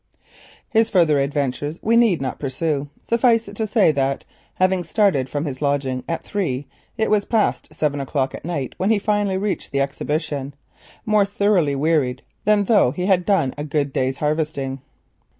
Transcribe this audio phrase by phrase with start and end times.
[0.67, 5.45] His further adventures we need not pursue; suffice it to say that, having started from
[5.45, 6.65] his lodging at three,
[6.97, 10.55] it was past seven o'clock at night when he finally reached the Exhibition,
[11.05, 14.81] more thoroughly wearied than though he had done a good day's harvesting.